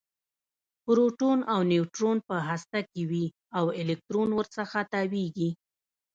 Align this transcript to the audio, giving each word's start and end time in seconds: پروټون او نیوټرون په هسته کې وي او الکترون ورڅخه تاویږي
پروټون 0.83 1.39
او 1.53 1.59
نیوټرون 1.71 2.17
په 2.27 2.35
هسته 2.49 2.79
کې 2.91 3.01
وي 3.09 3.25
او 3.57 3.65
الکترون 3.79 4.29
ورڅخه 4.35 4.81
تاویږي 4.93 5.49